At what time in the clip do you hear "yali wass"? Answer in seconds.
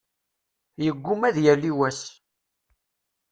1.45-2.01